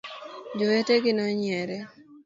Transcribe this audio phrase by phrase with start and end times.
[0.57, 1.77] Jowete gi nonyiere.